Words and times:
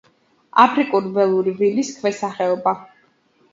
აფრიკული 0.63 1.11
ველური 1.19 1.55
ვირის 1.61 1.93
ქვესახეობა. 2.01 2.77